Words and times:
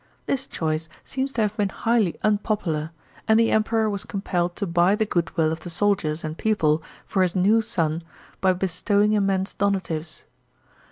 This 0.25 0.47
choice 0.47 0.89
seems 1.03 1.31
to 1.33 1.43
have 1.43 1.57
bern 1.57 1.69
highly 1.69 2.17
un 2.23 2.39
popular, 2.39 2.89
and 3.27 3.39
the 3.39 3.51
Emperor 3.51 3.87
was 3.87 4.03
compelled 4.03 4.55
to 4.55 4.65
buy 4.65 4.95
the 4.95 5.05
goodwill 5.05 5.51
of 5.51 5.59
the 5.59 5.69
soldiers 5.69 6.23
and 6.23 6.35
people 6.35 6.81
for 7.05 7.21
his 7.21 7.35
new 7.35 7.61
son 7.61 8.01
by 8.41 8.53
bestowing 8.53 9.13
immense 9.13 9.53
donatives. 9.53 10.23